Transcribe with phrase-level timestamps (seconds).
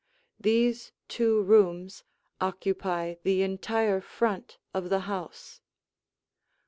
[0.39, 2.03] These two rooms
[2.39, 5.61] occupy the entire front of the house.